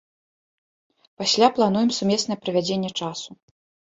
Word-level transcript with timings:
Пасля 1.21 1.49
плануем 1.59 1.89
сумеснае 1.99 2.37
правядзенне 2.45 2.91
часу. 3.03 3.29